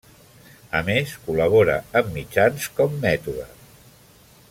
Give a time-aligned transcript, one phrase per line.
[0.79, 3.47] A més, col·labora amb mitjans com Mètode.